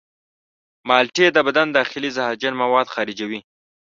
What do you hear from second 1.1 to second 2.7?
د بدن داخلي زهرجن